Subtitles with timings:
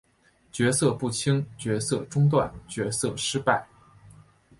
[0.51, 3.67] 角色不清角色中断角色失败